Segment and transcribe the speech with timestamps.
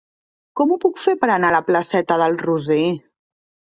[0.61, 2.83] Com ho puc fer per anar a la placeta del Roser?